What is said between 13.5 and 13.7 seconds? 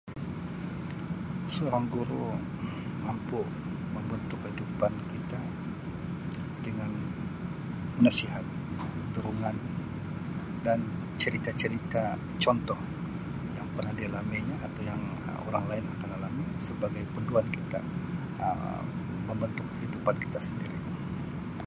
yang